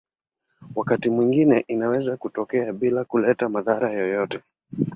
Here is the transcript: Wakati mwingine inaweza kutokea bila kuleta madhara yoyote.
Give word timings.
Wakati 0.75 1.09
mwingine 1.09 1.59
inaweza 1.67 2.17
kutokea 2.17 2.73
bila 2.73 3.05
kuleta 3.05 3.49
madhara 3.49 3.91
yoyote. 3.91 4.39